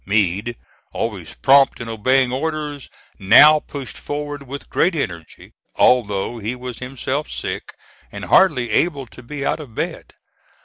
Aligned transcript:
Meade, 0.03 0.55
always 0.93 1.35
prompt 1.35 1.79
in 1.79 1.87
obeying 1.87 2.31
orders, 2.33 2.89
now 3.19 3.59
pushed 3.59 3.95
forward 3.95 4.47
with 4.47 4.67
great 4.67 4.95
energy, 4.95 5.53
although 5.75 6.39
he 6.39 6.55
was 6.55 6.79
himself 6.79 7.29
sick 7.29 7.75
and 8.11 8.25
hardly 8.25 8.71
able 8.71 9.05
to 9.05 9.21
be 9.21 9.45
out 9.45 9.59
of 9.59 9.75
bed. 9.75 10.11